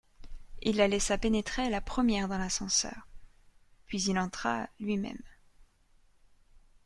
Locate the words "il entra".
4.01-4.67